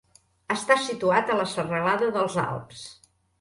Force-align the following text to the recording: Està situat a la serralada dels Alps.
Està 0.53 0.77
situat 0.85 1.29
a 1.29 1.35
la 1.41 1.45
serralada 1.51 2.09
dels 2.17 2.39
Alps. 2.47 2.83